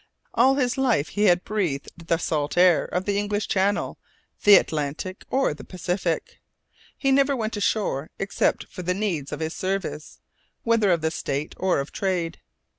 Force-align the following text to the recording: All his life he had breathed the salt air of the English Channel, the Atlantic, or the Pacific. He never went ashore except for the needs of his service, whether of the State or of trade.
All 0.33 0.55
his 0.55 0.79
life 0.79 1.09
he 1.09 1.25
had 1.25 1.43
breathed 1.43 1.91
the 1.95 2.17
salt 2.17 2.57
air 2.57 2.85
of 2.85 3.05
the 3.05 3.19
English 3.19 3.47
Channel, 3.47 3.99
the 4.45 4.55
Atlantic, 4.55 5.23
or 5.29 5.53
the 5.53 5.63
Pacific. 5.63 6.39
He 6.97 7.11
never 7.11 7.35
went 7.35 7.55
ashore 7.55 8.09
except 8.17 8.65
for 8.65 8.81
the 8.81 8.95
needs 8.95 9.31
of 9.31 9.41
his 9.41 9.53
service, 9.53 10.19
whether 10.63 10.91
of 10.91 11.01
the 11.01 11.11
State 11.11 11.53
or 11.59 11.79
of 11.79 11.91
trade. 11.91 12.39